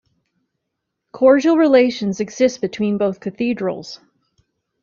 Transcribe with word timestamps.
Cordial 1.11 1.57
relations 1.57 2.19
exist 2.19 2.59
between 2.59 2.97
both 2.97 3.19
cathedrals. 3.19 3.99